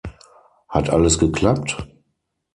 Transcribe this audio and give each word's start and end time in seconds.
Hat 0.67 0.89
alles 0.89 1.19
geklappt? 1.19 1.85